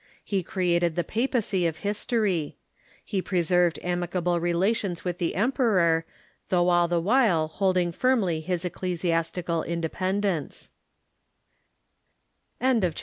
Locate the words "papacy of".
1.03-1.77